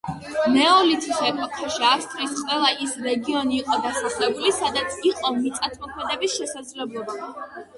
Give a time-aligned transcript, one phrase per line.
[0.53, 7.33] ნეოლითის ეპოქაში ავსტრიის ყველა ის რეგიონი იყო დასახლებული, სადაც იყო მიწათმოქმედების შესაძლებლობა.